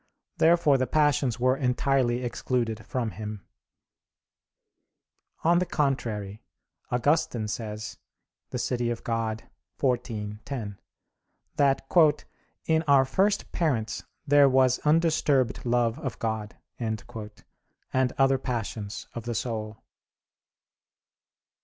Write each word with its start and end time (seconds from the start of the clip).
Therefore 0.37 0.79
the 0.79 0.87
passions 0.87 1.39
were 1.39 1.55
entirely 1.55 2.23
excluded 2.23 2.83
from 2.87 3.11
him. 3.11 3.45
On 5.43 5.59
the 5.59 5.65
contrary, 5.67 6.41
Augustine 6.89 7.47
says 7.47 7.99
(De 8.49 8.57
Civ. 8.57 8.79
Dei 9.03 9.45
xiv, 9.77 10.39
10) 10.43 10.79
that 11.57 12.25
"in 12.65 12.81
our 12.87 13.05
first 13.05 13.51
parents 13.51 14.03
there 14.25 14.49
was 14.49 14.79
undisturbed 14.79 15.63
love 15.67 15.99
of 15.99 16.17
God," 16.17 16.55
and 16.79 17.03
other 18.17 18.39
passions 18.39 19.05
of 19.13 19.25
the 19.25 19.35
soul. 19.35 19.83